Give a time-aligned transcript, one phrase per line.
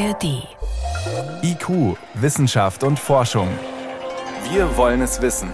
[0.00, 0.48] ARD.
[1.42, 3.48] IQ, Wissenschaft und Forschung.
[4.50, 5.50] Wir wollen es wissen.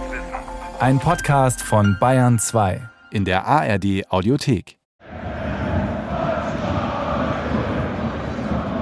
[0.78, 2.80] Ein Podcast von Bayern 2
[3.10, 4.78] in der ARD Audiothek.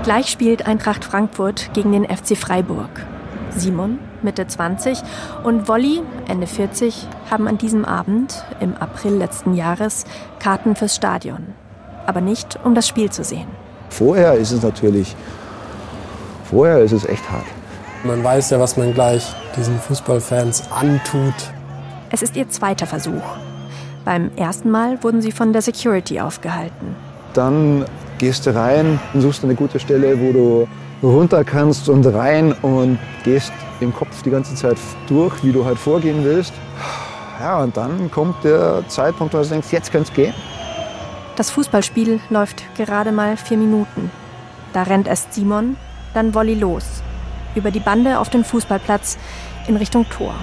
[0.03, 3.07] Gleich spielt Eintracht Frankfurt gegen den FC Freiburg.
[3.49, 4.99] Simon, Mitte 20,
[5.45, 10.05] und Wolli, Ende 40, haben an diesem Abend, im April letzten Jahres,
[10.41, 11.55] Karten fürs Stadion.
[12.05, 13.49] Aber nicht, um das Spiel zu sehen.
[13.89, 15.17] Vorher ist es natürlich,
[16.55, 17.47] vorher ist es echt hart.
[18.05, 21.35] Man weiß ja, was man gleich diesen Fußballfans antut.
[22.11, 23.25] Es ist ihr zweiter Versuch.
[24.05, 26.95] Beim ersten Mal wurden sie von der Security aufgehalten.
[27.33, 27.85] Dann
[28.19, 30.69] gehst du rein und suchst eine gute Stelle, wo du
[31.03, 34.77] runter kannst und rein und gehst im Kopf die ganze Zeit
[35.09, 36.53] durch, wie du halt vorgehen willst.
[37.41, 40.35] Ja, und dann kommt der Zeitpunkt, wo du denkst, jetzt könnte es gehen.
[41.35, 44.13] Das Fußballspiel läuft gerade mal vier Minuten.
[44.73, 45.77] Da rennt erst Simon,
[46.15, 46.85] dann Wolli los.
[47.55, 49.19] Über die Bande auf den Fußballplatz
[49.67, 50.35] in Richtung Tor.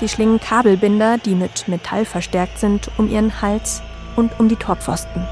[0.00, 3.82] Sie schlingen Kabelbinder, die mit Metall verstärkt sind, um ihren Hals
[4.14, 5.26] und um die Torpfosten.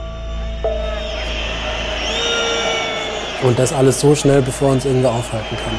[3.42, 5.78] Und das alles so schnell, bevor uns irgendwer aufhalten kann.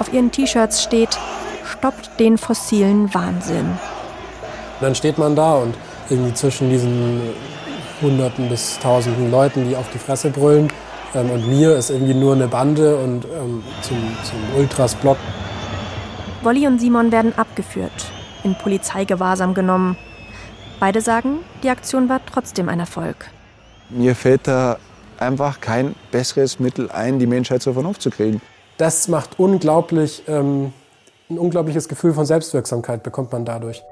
[0.00, 1.16] Auf ihren T-Shirts steht
[1.64, 3.78] Stoppt den fossilen Wahnsinn.
[4.80, 5.74] Dann steht man da und
[6.10, 7.20] irgendwie zwischen diesen
[8.00, 10.68] Hunderten bis Tausenden Leuten, die auf die Fresse brüllen.
[11.14, 15.16] Ähm, und mir ist irgendwie nur eine Bande und ähm, zum, zum Ultras-Block.
[16.42, 19.96] Wolli und Simon werden abgeführt, in Polizeigewahrsam genommen.
[20.80, 23.30] Beide sagen, die Aktion war trotzdem ein Erfolg.
[23.88, 24.78] Mir fällt da
[25.18, 28.42] einfach kein besseres Mittel ein, die Menschheit zur Vernunft zu kriegen.
[28.76, 30.72] Das macht unglaublich ähm,
[31.30, 33.82] ein unglaubliches Gefühl von Selbstwirksamkeit bekommt man dadurch.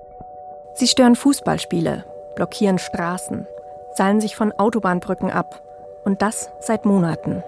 [0.75, 3.47] Sie stören Fußballspiele, blockieren Straßen,
[3.95, 5.61] seilen sich von Autobahnbrücken ab.
[6.05, 7.45] Und das seit Monaten.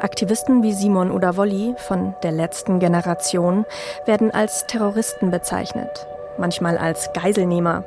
[0.00, 3.64] Aktivisten wie Simon oder Wolli von der letzten Generation
[4.04, 6.06] werden als Terroristen bezeichnet,
[6.36, 7.84] manchmal als Geiselnehmer.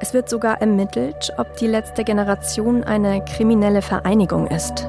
[0.00, 4.88] Es wird sogar ermittelt, ob die letzte Generation eine kriminelle Vereinigung ist.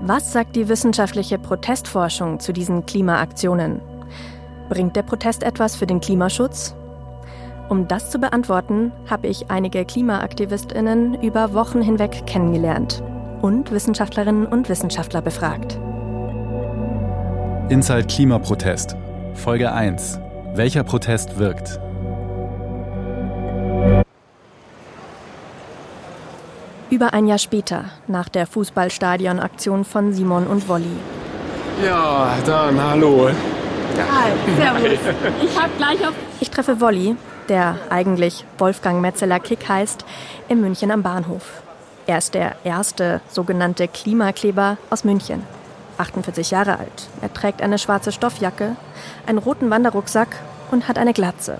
[0.00, 3.95] Was sagt die wissenschaftliche Protestforschung zu diesen Klimaaktionen?
[4.68, 6.74] Bringt der Protest etwas für den Klimaschutz?
[7.68, 13.02] Um das zu beantworten, habe ich einige Klimaaktivistinnen über Wochen hinweg kennengelernt
[13.42, 15.78] und Wissenschaftlerinnen und Wissenschaftler befragt.
[17.68, 18.96] Inside Klimaprotest.
[19.34, 20.18] Folge 1.
[20.54, 21.80] Welcher Protest wirkt?
[26.88, 30.96] Über ein Jahr später, nach der Fußballstadionaktion von Simon und Wolli.
[31.84, 33.30] Ja, dann hallo.
[33.94, 34.98] Hi, servus.
[35.42, 36.14] Ich hab gleich auf.
[36.40, 37.16] Ich treffe Wolli,
[37.48, 40.04] der eigentlich Wolfgang Metzeler Kick heißt,
[40.48, 41.62] in München am Bahnhof.
[42.06, 45.42] Er ist der erste sogenannte Klimakleber aus München.
[45.98, 47.08] 48 Jahre alt.
[47.22, 48.76] Er trägt eine schwarze Stoffjacke,
[49.26, 50.28] einen roten Wanderrucksack
[50.70, 51.58] und hat eine Glatze.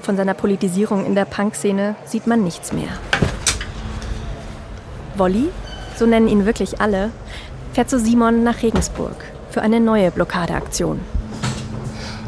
[0.00, 2.88] Von seiner Politisierung in der Punkszene sieht man nichts mehr.
[5.16, 5.48] Wolli,
[5.96, 7.10] so nennen ihn wirklich alle,
[7.72, 9.16] fährt zu Simon nach Regensburg
[9.50, 11.00] für eine neue Blockadeaktion.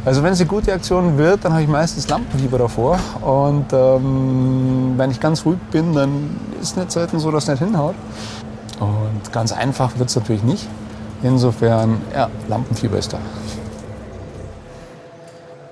[0.05, 2.99] Also wenn es eine gute Aktion wird, dann habe ich meistens Lampenfieber davor.
[3.23, 7.51] Und ähm, wenn ich ganz ruhig bin, dann ist es nicht selten so, dass es
[7.51, 7.95] nicht hinhaut.
[8.81, 10.67] Und ganz einfach wird es natürlich nicht.
[11.23, 13.19] Insofern, ja, Lampenfieber ist da.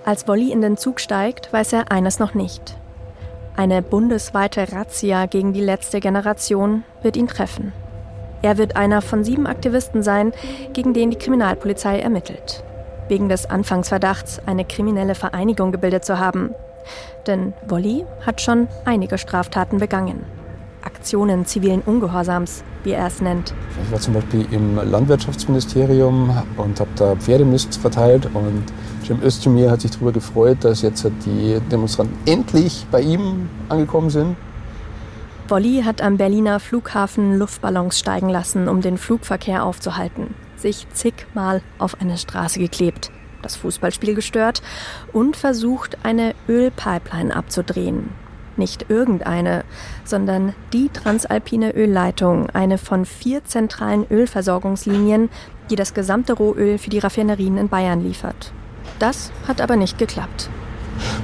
[0.05, 2.77] Als Wolli in den Zug steigt, weiß er eines noch nicht.
[3.55, 7.75] Eine bundesweite Razzia gegen die letzte Generation wird ihn treffen.
[8.41, 10.33] Er wird einer von sieben Aktivisten sein,
[10.73, 12.65] gegen den die Kriminalpolizei ermittelt.
[13.13, 16.55] Wegen des Anfangsverdachts, eine kriminelle Vereinigung gebildet zu haben.
[17.27, 20.25] Denn Wolli hat schon einige Straftaten begangen.
[20.83, 23.53] Aktionen zivilen Ungehorsams, wie er es nennt.
[23.85, 28.65] Ich war zum Beispiel im Landwirtschaftsministerium und habe da Pferdemist verteilt und
[29.07, 34.37] Cem Özdemir hat sich darüber gefreut, dass jetzt die Demonstranten endlich bei ihm angekommen sind.
[35.49, 42.01] Wolli hat am Berliner Flughafen Luftballons steigen lassen, um den Flugverkehr aufzuhalten, sich zigmal auf
[42.01, 43.11] eine Straße geklebt,
[43.43, 44.63] das Fußballspiel gestört
[45.13, 48.11] und versucht, eine Ölpipeline abzudrehen.
[48.57, 49.65] Nicht irgendeine,
[50.05, 55.31] sondern die transalpine Ölleitung, eine von vier zentralen Ölversorgungslinien,
[55.71, 58.53] die das gesamte Rohöl für die Raffinerien in Bayern liefert.
[58.99, 60.51] Das hat aber nicht geklappt.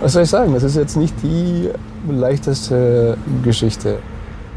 [0.01, 0.55] Was soll ich sagen?
[0.55, 1.71] Das ist jetzt nicht die
[2.09, 3.99] leichteste Geschichte.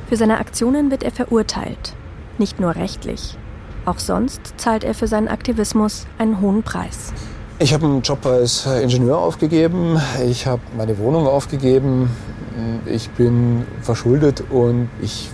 [0.08, 1.94] Für seine Aktionen wird er verurteilt.
[2.38, 3.38] Nicht nur rechtlich.
[3.86, 7.14] Auch sonst zahlt er für seinen Aktivismus einen hohen Preis.
[7.60, 12.10] Ich habe einen Job als Ingenieur aufgegeben, ich habe meine Wohnung aufgegeben,
[12.86, 15.30] ich bin verschuldet und ich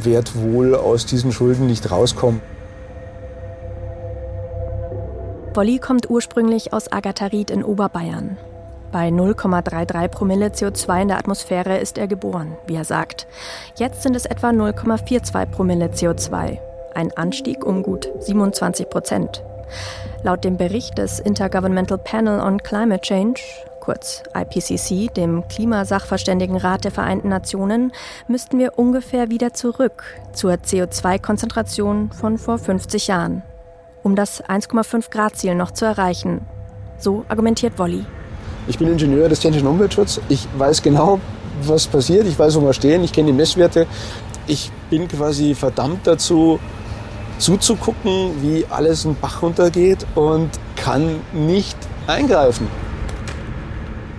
[0.00, 2.40] werde wohl aus diesen Schulden nicht rauskommen.
[5.54, 8.38] Wolli kommt ursprünglich aus Agatharid in Oberbayern.
[8.90, 13.26] Bei 0,33 Promille CO2 in der Atmosphäre ist er geboren, wie er sagt.
[13.76, 16.58] Jetzt sind es etwa 0,42 Promille CO2.
[16.94, 19.42] Ein Anstieg um gut 27 Prozent.
[20.22, 23.40] Laut dem Bericht des Intergovernmental Panel on Climate Change,
[23.80, 27.92] kurz IPCC, dem Klimasachverständigenrat der Vereinten Nationen,
[28.28, 33.42] müssten wir ungefähr wieder zurück zur CO2-Konzentration von vor 50 Jahren,
[34.02, 36.46] um das 1,5 Grad Ziel noch zu erreichen.
[36.98, 38.04] So argumentiert Wolli.
[38.68, 40.22] Ich bin Ingenieur des Technischen Umweltschutzes.
[40.28, 41.18] Ich weiß genau,
[41.64, 42.28] was passiert.
[42.28, 43.02] Ich weiß, wo wir stehen.
[43.02, 43.88] Ich kenne die Messwerte.
[44.46, 46.60] Ich bin quasi verdammt dazu,
[47.42, 52.68] zuzugucken, wie alles einen Bach runtergeht und kann nicht eingreifen.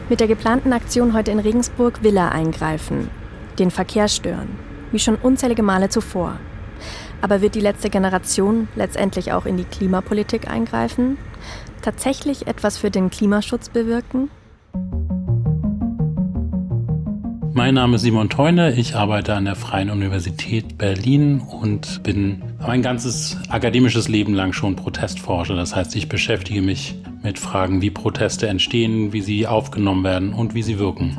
[0.10, 3.10] Mit der geplanten Aktion heute in Regensburg will er eingreifen,
[3.58, 4.50] den Verkehr stören,
[4.92, 6.38] wie schon unzählige Male zuvor.
[7.22, 11.18] Aber wird die letzte Generation letztendlich auch in die Klimapolitik eingreifen?
[11.82, 14.30] Tatsächlich etwas für den Klimaschutz bewirken?
[17.56, 22.82] Mein Name ist Simon Teune, ich arbeite an der Freien Universität Berlin und bin mein
[22.82, 25.56] ganzes akademisches Leben lang schon Protestforscher.
[25.56, 30.56] Das heißt, ich beschäftige mich mit Fragen, wie Proteste entstehen, wie sie aufgenommen werden und
[30.56, 31.16] wie sie wirken.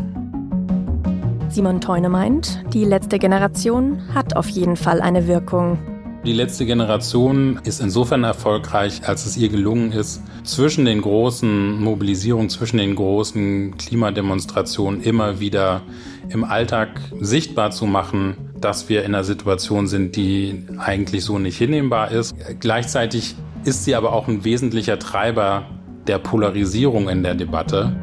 [1.51, 5.79] Simon Teune meint, die letzte Generation hat auf jeden Fall eine Wirkung.
[6.25, 12.49] Die letzte Generation ist insofern erfolgreich, als es ihr gelungen ist, zwischen den großen Mobilisierungen,
[12.49, 15.83] zwischen den großen Klimademonstrationen immer wieder
[16.31, 21.59] im Alltag sichtbar zu machen, dass wir in einer Situation sind, die eigentlich so nicht
[21.59, 22.35] hinnehmbar ist.
[22.59, 23.37] Gleichzeitig
[23.67, 25.67] ist sie aber auch ein wesentlicher Treiber
[26.07, 27.95] der Polarisierung in der Debatte.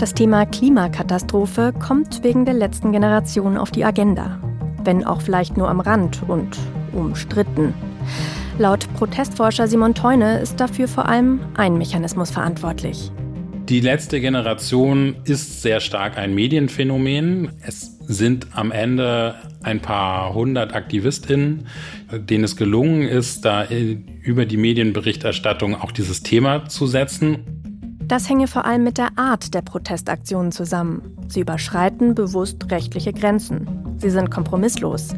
[0.00, 4.40] Das Thema Klimakatastrophe kommt wegen der letzten Generation auf die Agenda.
[4.88, 6.56] Wenn auch vielleicht nur am Rand und
[6.94, 7.74] umstritten.
[8.58, 13.12] Laut Protestforscher Simon Teune ist dafür vor allem ein Mechanismus verantwortlich.
[13.68, 17.50] Die letzte Generation ist sehr stark ein Medienphänomen.
[17.60, 21.66] Es sind am Ende ein paar hundert AktivistInnen,
[22.10, 23.66] denen es gelungen ist, da
[24.22, 27.98] über die Medienberichterstattung auch dieses Thema zu setzen.
[28.06, 31.14] Das hänge vor allem mit der Art der Protestaktionen zusammen.
[31.28, 33.87] Sie überschreiten bewusst rechtliche Grenzen.
[33.98, 35.14] Sie sind kompromisslos.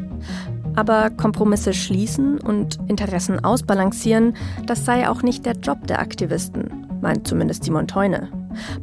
[0.75, 4.35] Aber Kompromisse schließen und Interessen ausbalancieren,
[4.65, 8.29] das sei auch nicht der Job der Aktivisten, meint zumindest Simon Teune.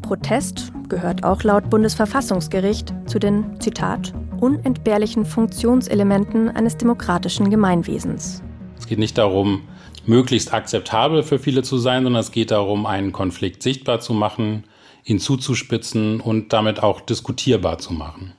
[0.03, 8.43] Protest gehört auch laut Bundesverfassungsgericht zu den, Zitat, unentbehrlichen Funktionselementen eines demokratischen Gemeinwesens.
[8.79, 9.63] Es geht nicht darum,
[10.07, 14.65] möglichst akzeptabel für viele zu sein, sondern es geht darum, einen Konflikt sichtbar zu machen,
[15.05, 18.35] ihn zuzuspitzen und damit auch diskutierbar zu machen.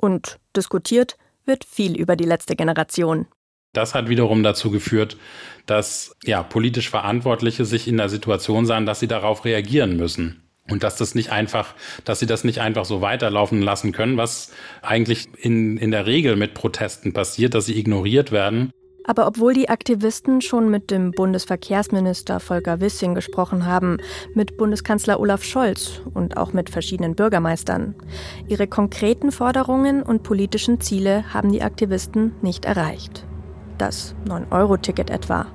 [0.00, 3.26] Und diskutiert wird viel über die letzte Generation.
[3.72, 5.16] Das hat wiederum dazu geführt,
[5.66, 10.42] dass ja, politisch Verantwortliche sich in der Situation sahen, dass sie darauf reagieren müssen.
[10.68, 11.74] Und dass das nicht einfach,
[12.04, 14.52] dass sie das nicht einfach so weiterlaufen lassen können, was
[14.82, 18.72] eigentlich in, in der Regel mit Protesten passiert, dass sie ignoriert werden.
[19.04, 23.96] Aber obwohl die Aktivisten schon mit dem Bundesverkehrsminister Volker Wissing gesprochen haben,
[24.34, 27.94] mit Bundeskanzler Olaf Scholz und auch mit verschiedenen Bürgermeistern,
[28.46, 33.26] ihre konkreten Forderungen und politischen Ziele haben die Aktivisten nicht erreicht.
[33.78, 35.46] Das 9-Euro-Ticket etwa,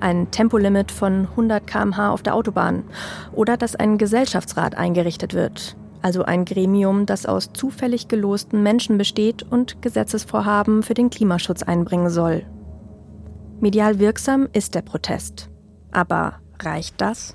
[0.00, 2.84] ein Tempolimit von 100 km/h auf der Autobahn.
[3.32, 9.42] Oder dass ein Gesellschaftsrat eingerichtet wird, also ein Gremium, das aus zufällig gelosten Menschen besteht
[9.50, 12.44] und Gesetzesvorhaben für den Klimaschutz einbringen soll.
[13.62, 15.50] Medial wirksam ist der Protest.
[15.92, 17.34] Aber reicht das?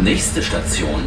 [0.00, 1.02] Nächste Station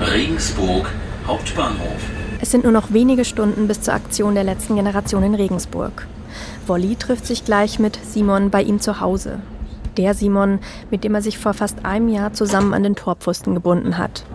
[0.00, 0.86] Regensburg
[1.26, 2.10] Hauptbahnhof.
[2.42, 6.06] Es sind nur noch wenige Stunden bis zur Aktion der letzten Generation in Regensburg.
[6.66, 9.40] Wolli trifft sich gleich mit Simon bei ihm zu Hause.
[9.96, 10.58] Der Simon,
[10.90, 14.26] mit dem er sich vor fast einem Jahr zusammen an den Torpfosten gebunden hat.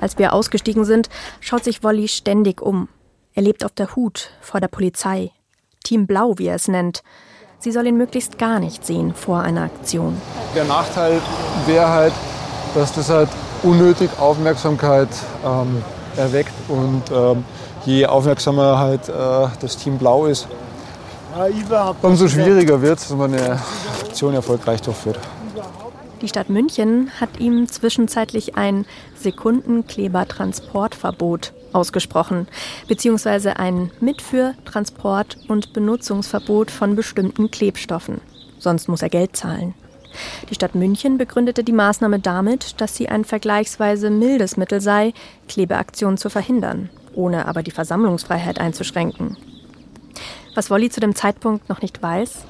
[0.00, 2.88] Als wir ausgestiegen sind, schaut sich Wolli ständig um.
[3.34, 5.30] Er lebt auf der Hut vor der Polizei.
[5.84, 7.04] Team Blau, wie er es nennt.
[7.62, 10.16] Sie soll ihn möglichst gar nicht sehen vor einer Aktion.
[10.54, 11.20] Der Nachteil
[11.66, 12.14] wäre halt,
[12.74, 13.28] dass das halt
[13.62, 15.10] unnötig Aufmerksamkeit
[15.44, 15.82] ähm,
[16.16, 17.44] erweckt und ähm,
[17.84, 20.48] je aufmerksamer halt äh, das Team Blau ist,
[22.02, 23.60] umso schwieriger wird es, dass man eine
[24.00, 25.18] Aktion erfolgreich durchführt.
[26.22, 28.86] Die Stadt München hat ihm zwischenzeitlich ein
[29.16, 32.48] Sekundenklebertransportverbot ausgesprochen,
[32.88, 38.20] beziehungsweise ein Mitführ-, Transport- und Benutzungsverbot von bestimmten Klebstoffen.
[38.58, 39.74] Sonst muss er Geld zahlen.
[40.48, 45.12] Die Stadt München begründete die Maßnahme damit, dass sie ein vergleichsweise mildes Mittel sei,
[45.48, 49.36] Klebeaktionen zu verhindern, ohne aber die Versammlungsfreiheit einzuschränken.
[50.54, 52.44] Was Wolli zu dem Zeitpunkt noch nicht weiß,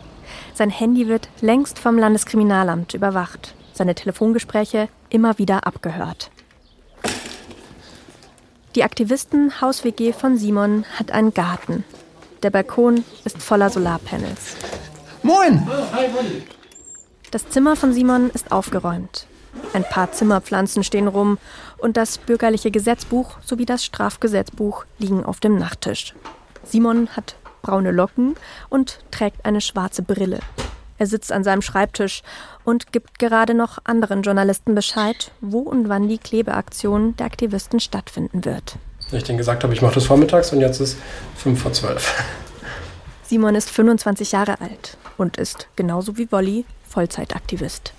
[0.54, 6.30] sein Handy wird längst vom Landeskriminalamt überwacht, seine Telefongespräche immer wieder abgehört.
[8.76, 11.82] Die Aktivisten-Haus-WG von Simon hat einen Garten.
[12.44, 14.54] Der Balkon ist voller Solarpanels.
[15.24, 15.66] Moin!
[17.32, 19.26] Das Zimmer von Simon ist aufgeräumt.
[19.72, 21.38] Ein paar Zimmerpflanzen stehen rum
[21.78, 26.14] und das bürgerliche Gesetzbuch sowie das Strafgesetzbuch liegen auf dem Nachttisch.
[26.62, 28.36] Simon hat braune Locken
[28.68, 30.38] und trägt eine schwarze Brille.
[31.00, 32.22] Er sitzt an seinem Schreibtisch
[32.62, 38.44] und gibt gerade noch anderen Journalisten Bescheid, wo und wann die Klebeaktion der Aktivisten stattfinden
[38.44, 38.76] wird.
[39.10, 40.98] Ich denen gesagt habe, ich mache das vormittags und jetzt ist
[41.34, 42.22] fünf vor zwölf.
[43.22, 47.94] Simon ist 25 Jahre alt und ist genauso wie Wolli Vollzeitaktivist.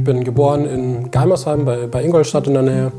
[0.00, 2.92] Ich bin geboren in Geimersheim bei, bei Ingolstadt in der Nähe.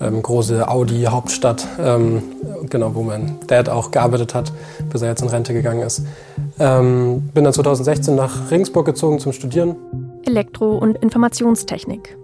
[0.00, 2.22] Ähm, große Audi-Hauptstadt, ähm,
[2.70, 4.52] genau, wo mein Dad auch gearbeitet hat,
[4.88, 6.06] bis er jetzt in Rente gegangen ist.
[6.60, 9.74] Ähm, bin dann 2016 nach Regensburg gezogen zum Studieren.
[10.24, 12.16] Elektro- und Informationstechnik.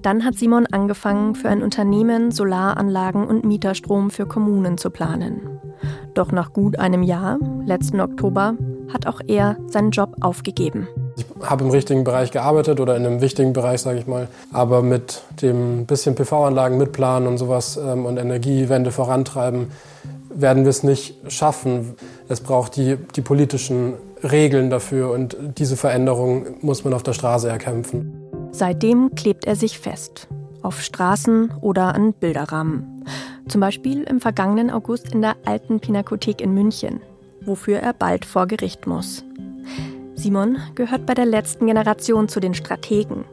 [0.00, 5.42] Dann hat Simon angefangen, für ein Unternehmen Solaranlagen und Mieterstrom für Kommunen zu planen.
[6.14, 8.56] Doch nach gut einem Jahr, letzten Oktober,
[8.90, 10.88] hat auch er seinen Job aufgegeben.
[11.16, 14.28] Ich habe im richtigen Bereich gearbeitet oder in einem wichtigen Bereich, sage ich mal.
[14.52, 19.68] Aber mit dem bisschen PV-Anlagen mitplanen und sowas ähm, und Energiewende vorantreiben,
[20.28, 21.94] werden wir es nicht schaffen.
[22.28, 27.48] Es braucht die, die politischen Regeln dafür und diese Veränderung muss man auf der Straße
[27.48, 28.12] erkämpfen.
[28.50, 30.28] Seitdem klebt er sich fest.
[30.62, 33.04] Auf Straßen oder an Bilderrahmen.
[33.48, 37.00] Zum Beispiel im vergangenen August in der Alten Pinakothek in München,
[37.44, 39.24] wofür er bald vor Gericht muss.
[40.16, 43.26] Simon gehört bei der letzten Generation zu den Strategen,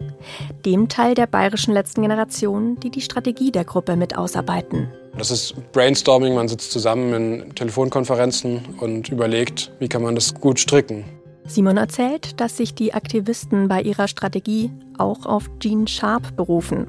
[0.66, 4.90] dem Teil der bayerischen letzten Generation, die die Strategie der Gruppe mit ausarbeiten.
[5.18, 10.60] Das ist Brainstorming, man sitzt zusammen in Telefonkonferenzen und überlegt, wie kann man das gut
[10.60, 11.06] stricken.
[11.46, 16.88] Simon erzählt, dass sich die Aktivisten bei ihrer Strategie auch auf Gene Sharp berufen.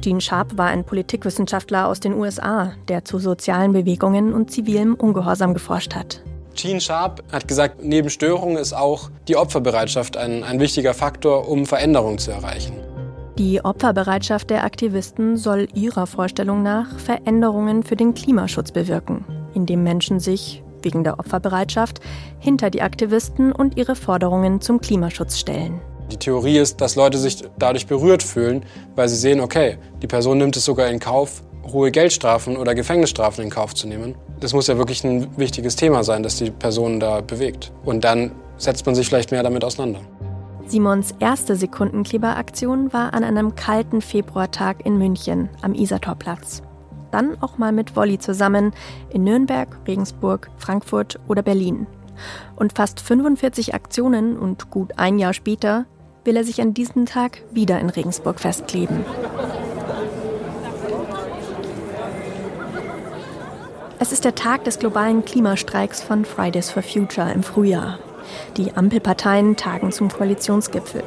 [0.00, 5.54] Gene Sharp war ein Politikwissenschaftler aus den USA, der zu sozialen Bewegungen und zivilem Ungehorsam
[5.54, 6.22] geforscht hat.
[6.60, 11.64] Gene Sharp hat gesagt, neben Störungen ist auch die Opferbereitschaft ein, ein wichtiger Faktor, um
[11.64, 12.74] Veränderungen zu erreichen.
[13.38, 19.24] Die Opferbereitschaft der Aktivisten soll ihrer Vorstellung nach Veränderungen für den Klimaschutz bewirken,
[19.54, 22.00] indem Menschen sich, wegen der Opferbereitschaft,
[22.38, 25.80] hinter die Aktivisten und ihre Forderungen zum Klimaschutz stellen.
[26.12, 30.36] Die Theorie ist, dass Leute sich dadurch berührt fühlen, weil sie sehen, okay, die Person
[30.36, 34.14] nimmt es sogar in Kauf, hohe Geldstrafen oder Gefängnisstrafen in Kauf zu nehmen.
[34.40, 37.72] Das muss ja wirklich ein wichtiges Thema sein, das die Person da bewegt.
[37.84, 40.00] Und dann setzt man sich vielleicht mehr damit auseinander.
[40.66, 46.62] Simons erste Sekundenkleberaktion war an einem kalten Februartag in München am Isartorplatz.
[47.10, 48.72] Dann auch mal mit Wolli zusammen
[49.10, 51.88] in Nürnberg, Regensburg, Frankfurt oder Berlin.
[52.54, 55.86] Und fast 45 Aktionen und gut ein Jahr später
[56.24, 59.04] will er sich an diesem Tag wieder in Regensburg festkleben.
[64.02, 67.98] Es ist der Tag des globalen Klimastreiks von Fridays for Future im Frühjahr.
[68.56, 71.02] Die Ampelparteien tagen zum Koalitionsgipfel.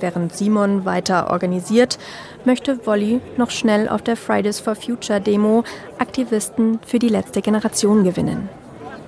[0.00, 1.98] Während Simon weiter organisiert,
[2.44, 5.64] möchte Wolli noch schnell auf der Fridays for Future Demo
[5.98, 8.50] Aktivisten für die letzte Generation gewinnen.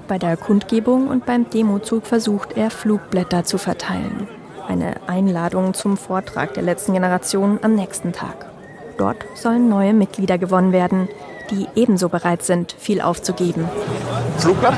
[0.08, 4.26] Bei der Kundgebung und beim Demozug versucht er Flugblätter zu verteilen.
[4.66, 8.46] Eine Einladung zum Vortrag der letzten Generation am nächsten Tag.
[8.96, 11.08] Dort sollen neue Mitglieder gewonnen werden,
[11.50, 13.68] die ebenso bereit sind, viel aufzugeben.
[14.38, 14.74] Flugblatt?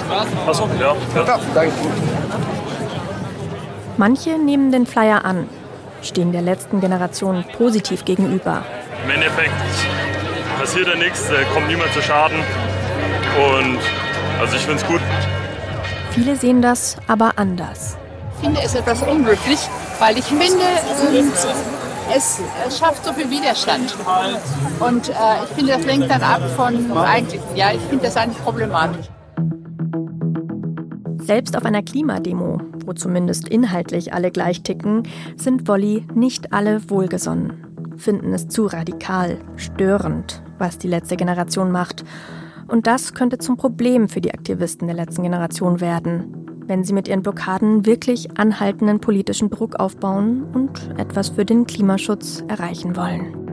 [0.46, 0.94] Achso, ja.
[1.14, 1.72] Ja, danke.
[3.96, 5.48] Manche nehmen den Flyer an,
[6.02, 8.64] stehen der letzten Generation positiv gegenüber.
[9.04, 9.52] Im Endeffekt
[10.58, 12.38] passiert ja nichts, da kommt niemand zu Schaden.
[13.36, 13.78] Und
[14.40, 15.00] also ich finde es gut.
[16.10, 17.96] Viele sehen das aber anders.
[18.36, 19.58] Ich finde es etwas unglücklich,
[19.98, 20.64] weil ich finde,
[21.12, 21.32] ähm,
[22.14, 23.94] es, es schafft so viel Widerstand.
[24.80, 25.12] Und äh,
[25.44, 27.56] ich finde, das lenkt dann ab von eigentlichen.
[27.56, 29.06] Ja, ich finde das eigentlich problematisch.
[31.18, 35.04] Selbst auf einer Klimademo, wo zumindest inhaltlich alle gleich ticken,
[35.36, 42.04] sind Wolli nicht alle wohlgesonnen, finden es zu radikal, störend, was die letzte Generation macht.
[42.68, 47.08] Und das könnte zum Problem für die Aktivisten der letzten Generation werden, wenn sie mit
[47.08, 53.44] ihren Blockaden wirklich anhaltenden politischen Druck aufbauen und etwas für den Klimaschutz erreichen wollen.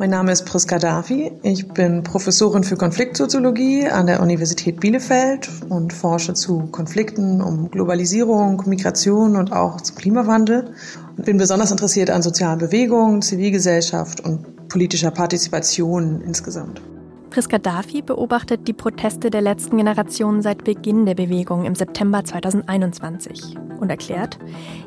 [0.00, 1.32] Mein Name ist Priska Dafi.
[1.42, 8.62] Ich bin Professorin für Konfliktsoziologie an der Universität Bielefeld und forsche zu Konflikten um Globalisierung,
[8.66, 10.72] Migration und auch zum Klimawandel.
[11.16, 16.80] Und bin besonders interessiert an sozialen Bewegungen, Zivilgesellschaft und politischer Partizipation insgesamt.
[17.30, 23.56] Priska Dafi beobachtet die Proteste der letzten Generation seit Beginn der Bewegung im September 2021
[23.80, 24.38] und erklärt,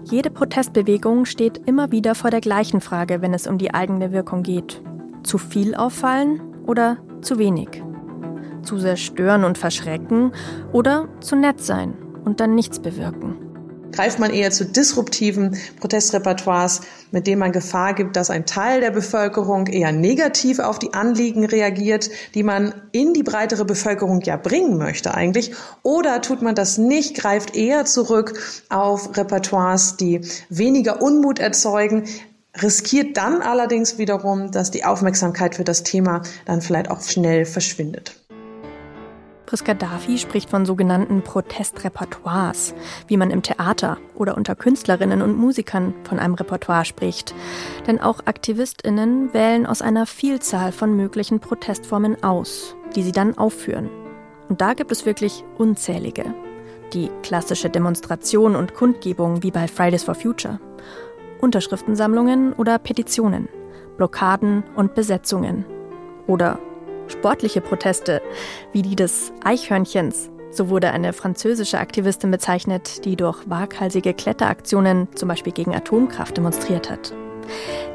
[0.04, 4.44] jede Protestbewegung steht immer wieder vor der gleichen Frage, wenn es um die eigene Wirkung
[4.44, 4.82] geht.
[5.24, 7.84] Zu viel auffallen oder zu wenig?
[8.64, 10.32] Zu sehr stören und verschrecken
[10.74, 11.94] oder zu nett sein
[12.26, 13.41] und dann nichts bewirken?
[13.92, 16.82] Greift man eher zu disruptiven Protestrepertoires,
[17.12, 21.46] mit denen man Gefahr gibt, dass ein Teil der Bevölkerung eher negativ auf die Anliegen
[21.46, 25.54] reagiert, die man in die breitere Bevölkerung ja bringen möchte eigentlich?
[25.84, 32.06] Oder tut man das nicht, greift eher zurück auf Repertoires, die weniger Unmut erzeugen,
[32.62, 38.21] riskiert dann allerdings wiederum, dass die Aufmerksamkeit für das Thema dann vielleicht auch schnell verschwindet.
[39.52, 42.74] Priska Dafi spricht von sogenannten Protestrepertoires,
[43.08, 47.36] wie man im Theater oder unter Künstlerinnen und Musikern von einem Repertoire spricht.
[47.86, 53.90] Denn auch AktivistInnen wählen aus einer Vielzahl von möglichen Protestformen aus, die sie dann aufführen.
[54.48, 56.34] Und da gibt es wirklich unzählige.
[56.94, 60.62] Die klassische Demonstration und Kundgebung wie bei Fridays for Future.
[61.42, 63.50] Unterschriftensammlungen oder Petitionen,
[63.98, 65.66] Blockaden und Besetzungen
[66.26, 66.58] oder
[67.12, 68.22] sportliche Proteste,
[68.74, 70.30] wie die des Eichhörnchens.
[70.52, 76.90] So wurde eine französische Aktivistin bezeichnet, die durch waghalsige Kletteraktionen zum Beispiel gegen Atomkraft demonstriert
[76.90, 77.14] hat.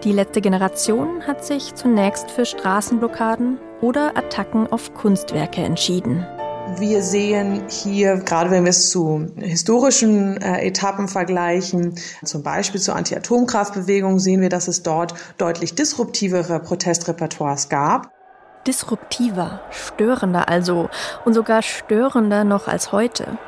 [0.05, 6.27] Die letzte Generation hat sich zunächst für Straßenblockaden oder Attacken auf Kunstwerke entschieden.
[6.79, 11.95] Wir sehen hier, gerade wenn wir es zu historischen äh, Etappen vergleichen,
[12.25, 18.11] zum Beispiel zur Anti-Atomkraftbewegung, sehen wir, dass es dort deutlich disruptivere Protestrepertoires gab.
[18.67, 20.91] Disruptiver, störender also
[21.25, 23.39] und sogar störender noch als heute.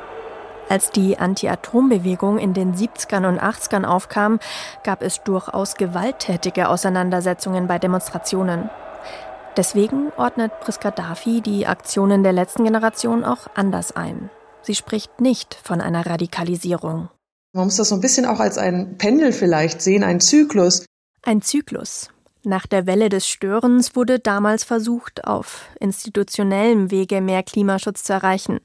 [0.69, 4.39] Als die Anti-Atom-Bewegung in den 70ern und 80ern aufkam,
[4.85, 8.69] gab es durchaus gewalttätige Auseinandersetzungen bei Demonstrationen.
[9.57, 14.31] Deswegen ordnet Priska Dafi die Aktionen der letzten Generation auch anders ein.
[14.63, 17.09] Sie spricht nicht von einer Radikalisierung.
[17.55, 20.85] Man muss das so ein bisschen auch als ein Pendel vielleicht sehen, ein Zyklus.
[21.23, 22.11] Ein Zyklus.
[22.45, 28.61] Nach der Welle des Störens wurde damals versucht, auf institutionellem Wege mehr Klimaschutz zu erreichen.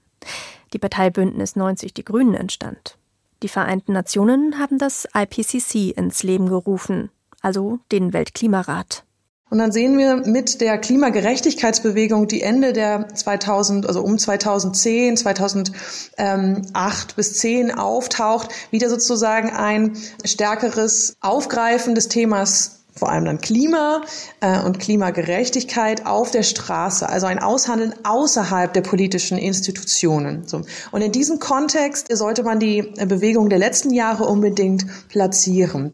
[0.73, 2.97] Die Partei Bündnis 90 Die Grünen entstand.
[3.41, 7.09] Die Vereinten Nationen haben das IPCC ins Leben gerufen,
[7.41, 9.03] also den Weltklimarat.
[9.49, 17.15] Und dann sehen wir mit der Klimagerechtigkeitsbewegung, die Ende der 2000, also um 2010, 2008
[17.15, 24.01] bis 10 auftaucht, wieder sozusagen ein stärkeres Aufgreifen des Themas vor allem dann Klima
[24.39, 30.47] äh, und Klimagerechtigkeit auf der Straße, also ein Aushandeln außerhalb der politischen Institutionen.
[30.47, 30.61] So.
[30.91, 35.91] Und in diesem Kontext sollte man die Bewegung der letzten Jahre unbedingt platzieren.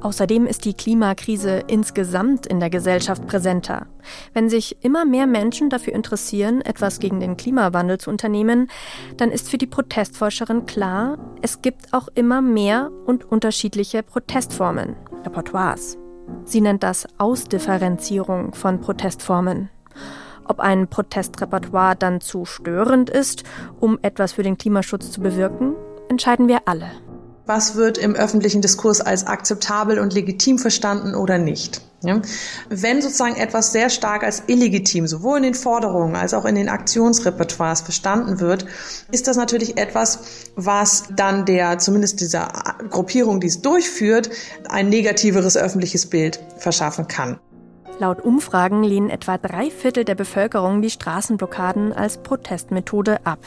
[0.00, 3.86] Außerdem ist die Klimakrise insgesamt in der Gesellschaft präsenter.
[4.32, 8.70] Wenn sich immer mehr Menschen dafür interessieren, etwas gegen den Klimawandel zu unternehmen,
[9.18, 15.98] dann ist für die Protestforscherin klar, es gibt auch immer mehr und unterschiedliche Protestformen, Repertoires.
[16.44, 19.68] Sie nennt das Ausdifferenzierung von Protestformen.
[20.44, 23.44] Ob ein Protestrepertoire dann zu störend ist,
[23.78, 25.74] um etwas für den Klimaschutz zu bewirken,
[26.08, 26.90] entscheiden wir alle
[27.50, 31.82] was wird im öffentlichen Diskurs als akzeptabel und legitim verstanden oder nicht.
[32.02, 32.22] Ja?
[32.68, 36.68] Wenn sozusagen etwas sehr stark als illegitim, sowohl in den Forderungen als auch in den
[36.68, 38.66] Aktionsrepertoires verstanden wird,
[39.10, 40.20] ist das natürlich etwas,
[40.54, 42.52] was dann der, zumindest dieser
[42.88, 44.30] Gruppierung, die es durchführt,
[44.68, 47.40] ein negativeres öffentliches Bild verschaffen kann.
[47.98, 53.40] Laut Umfragen lehnen etwa drei Viertel der Bevölkerung die Straßenblockaden als Protestmethode ab.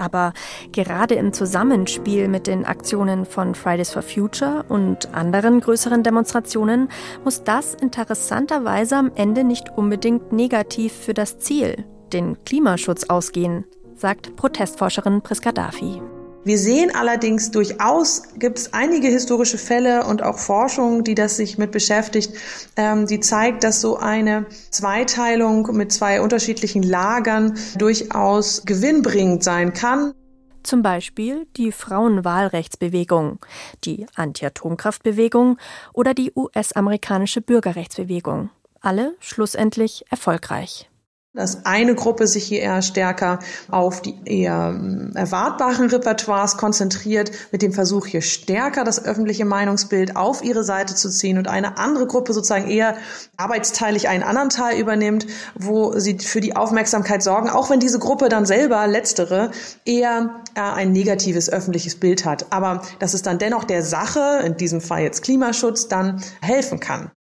[0.00, 0.32] Aber
[0.72, 6.88] gerade im Zusammenspiel mit den Aktionen von Fridays for Future und anderen größeren Demonstrationen
[7.22, 14.36] muss das interessanterweise am Ende nicht unbedingt negativ für das Ziel, den Klimaschutz, ausgehen, sagt
[14.36, 16.00] Protestforscherin Priska Dafi.
[16.42, 21.58] Wir sehen allerdings durchaus, gibt es einige historische Fälle und auch Forschung, die das sich
[21.58, 22.32] mit beschäftigt,
[22.76, 30.14] ähm, die zeigt, dass so eine Zweiteilung mit zwei unterschiedlichen Lagern durchaus gewinnbringend sein kann.
[30.62, 33.38] Zum Beispiel die Frauenwahlrechtsbewegung,
[33.84, 35.58] die Anti-Atomkraftbewegung
[35.92, 38.50] oder die US-amerikanische Bürgerrechtsbewegung.
[38.80, 40.89] Alle schlussendlich erfolgreich.
[41.32, 43.38] Dass eine Gruppe sich hier eher stärker
[43.70, 50.16] auf die eher ähm, erwartbaren Repertoires konzentriert, mit dem Versuch hier stärker das öffentliche Meinungsbild
[50.16, 52.96] auf ihre Seite zu ziehen und eine andere Gruppe sozusagen eher
[53.36, 58.28] arbeitsteilig einen anderen Teil übernimmt, wo sie für die Aufmerksamkeit sorgen, auch wenn diese Gruppe
[58.28, 59.52] dann selber, letztere,
[59.84, 62.46] eher äh, ein negatives öffentliches Bild hat.
[62.50, 67.12] Aber dass es dann dennoch der Sache, in diesem Fall jetzt Klimaschutz, dann helfen kann.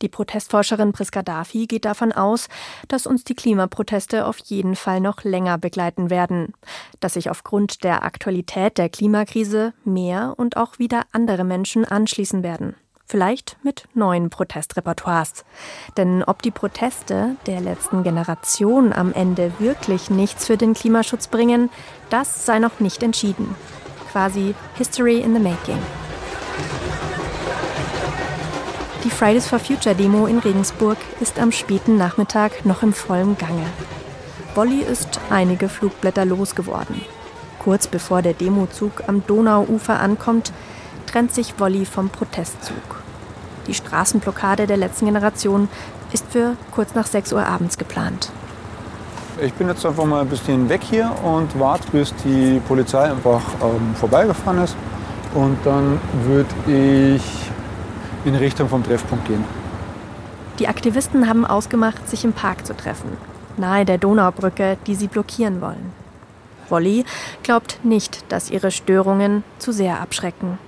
[0.00, 2.48] Die Protestforscherin Priska Dafi geht davon aus,
[2.88, 6.54] dass uns die Klimaproteste auf jeden Fall noch länger begleiten werden,
[7.00, 12.74] dass sich aufgrund der Aktualität der Klimakrise mehr und auch wieder andere Menschen anschließen werden.
[13.12, 15.44] Vielleicht mit neuen Protestrepertoires.
[15.98, 21.68] Denn ob die Proteste der letzten Generation am Ende wirklich nichts für den Klimaschutz bringen,
[22.08, 23.54] das sei noch nicht entschieden.
[24.10, 25.78] Quasi History in the Making.
[29.12, 33.66] Fridays for Future Demo in Regensburg ist am späten Nachmittag noch im vollen Gange.
[34.54, 37.02] Wolli ist einige Flugblätter losgeworden.
[37.60, 40.52] Kurz bevor der Demozug am Donauufer ankommt,
[41.06, 43.02] trennt sich Wolli vom Protestzug.
[43.68, 45.68] Die Straßenblockade der letzten Generation
[46.12, 48.32] ist für kurz nach 6 Uhr abends geplant.
[49.40, 53.42] Ich bin jetzt einfach mal ein bisschen weg hier und warte, bis die Polizei einfach
[53.62, 54.76] ähm, vorbeigefahren ist.
[55.34, 57.22] Und dann würde ich
[58.24, 59.44] in Richtung vom Treffpunkt gehen.
[60.58, 63.16] Die Aktivisten haben ausgemacht, sich im Park zu treffen,
[63.56, 65.92] nahe der Donaubrücke, die sie blockieren wollen.
[66.68, 67.04] Wolli
[67.42, 70.58] glaubt nicht, dass ihre Störungen zu sehr abschrecken.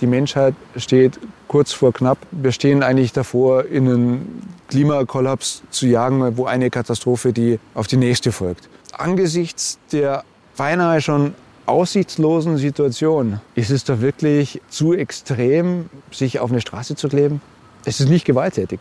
[0.00, 2.18] Die Menschheit steht kurz vor knapp.
[2.30, 7.98] Wir stehen eigentlich davor, in einen Klimakollaps zu jagen, wo eine Katastrophe die auf die
[7.98, 8.68] nächste folgt.
[8.92, 10.24] Angesichts der
[10.56, 11.34] beinahe schon
[11.66, 17.40] aussichtslosen Situation ist es doch wirklich zu extrem, sich auf eine Straße zu kleben?
[17.84, 18.80] Es ist nicht gewalttätig.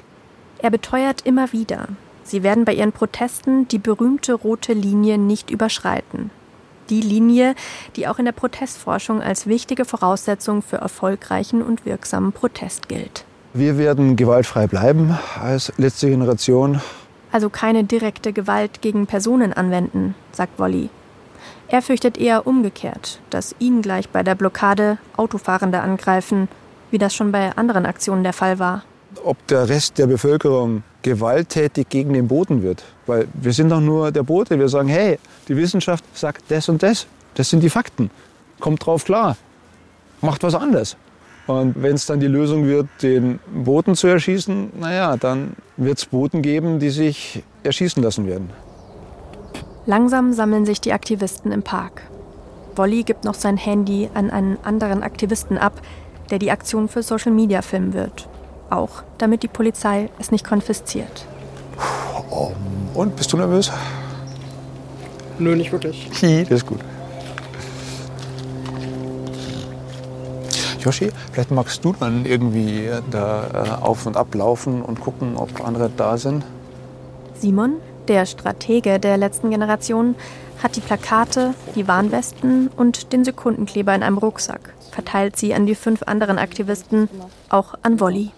[0.60, 1.88] Er beteuert immer wieder,
[2.24, 6.30] sie werden bei ihren Protesten die berühmte rote Linie nicht überschreiten.
[6.90, 7.56] Die Linie,
[7.96, 13.26] die auch in der Protestforschung als wichtige Voraussetzung für erfolgreichen und wirksamen Protest gilt.
[13.54, 16.82] Wir werden gewaltfrei bleiben als letzte Generation.
[17.32, 20.90] Also keine direkte Gewalt gegen Personen anwenden, sagt Wolli.
[21.72, 26.50] Er fürchtet eher umgekehrt, dass ihn gleich bei der Blockade Autofahrende angreifen,
[26.92, 28.84] wie das schon bei anderen Aktionen der Fall war.
[29.24, 32.84] Ob der Rest der Bevölkerung gewalttätig gegen den Boden wird.
[33.06, 34.60] Weil wir sind doch nur der Bote.
[34.60, 37.08] Wir sagen, hey, die Wissenschaft sagt das und das.
[37.36, 38.12] Das sind die Fakten.
[38.60, 39.38] Kommt drauf klar.
[40.20, 40.98] Macht was anderes.
[41.48, 46.06] Und wenn es dann die Lösung wird, den Boten zu erschießen, naja, dann wird es
[46.06, 48.50] Boten geben, die sich erschießen lassen werden.
[49.92, 52.04] Langsam sammeln sich die Aktivisten im Park.
[52.78, 55.82] Wolli gibt noch sein Handy an einen anderen Aktivisten ab,
[56.30, 58.30] der die Aktion für Social Media filmen wird.
[58.70, 61.28] Auch damit die Polizei es nicht konfisziert.
[62.94, 63.70] Und bist du nervös?
[65.40, 66.10] Nö, nicht wirklich.
[66.22, 66.80] Hi, das ist gut.
[70.80, 75.68] Joshi, vielleicht magst du dann irgendwie da äh, auf und ab laufen und gucken, ob
[75.68, 76.46] andere da sind.
[77.42, 77.74] Simon,
[78.08, 80.16] der Stratege der letzten Generation
[80.62, 85.76] hat die Plakate, die Warnwesten und den Sekundenkleber in einem Rucksack, verteilt sie an die
[85.76, 87.10] fünf anderen Aktivisten,
[87.50, 88.32] auch an Wolli.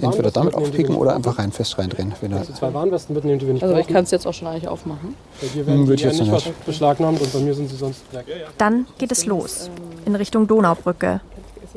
[0.00, 2.12] Entweder damit aufpicken oder einfach rein fest reindrehen.
[2.20, 4.48] Wenn also zwei Warnwesten mitnehmen, die wir nicht Also ich kann es jetzt auch schon
[4.48, 5.14] eigentlich aufmachen.
[5.40, 8.26] Bei dir werden hm, die nicht beschlagnahmt und bei mir sind sie sonst weg.
[8.58, 9.70] Dann geht es los,
[10.04, 11.20] in Richtung Donaubrücke,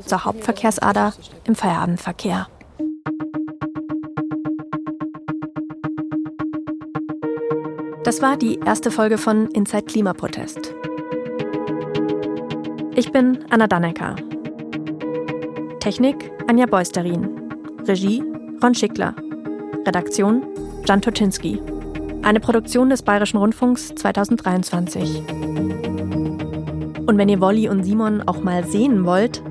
[0.06, 1.14] zur Hauptverkehrsader
[1.46, 2.48] im Feierabendverkehr.
[8.10, 10.74] Das war die erste Folge von Inside Klimaprotest.
[12.96, 14.16] Ich bin Anna Dannecker.
[15.80, 17.30] Technik Anja Beusterin.
[17.88, 18.24] Regie
[18.64, 19.14] Ron Schickler.
[19.86, 20.42] Redaktion
[20.88, 21.62] Jan Toczynski.
[22.24, 25.22] Eine Produktion des Bayerischen Rundfunks 2023.
[27.06, 29.44] Und wenn ihr Wolli und Simon auch mal sehen wollt,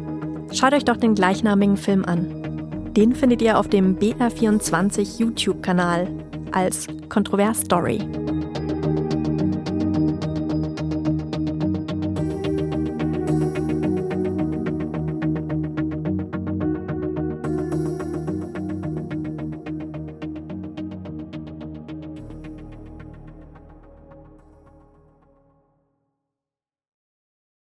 [0.52, 2.92] schaut euch doch den gleichnamigen Film an.
[2.96, 6.08] Den findet ihr auf dem BR24 YouTube-Kanal
[6.50, 8.00] als Kontrovers Story.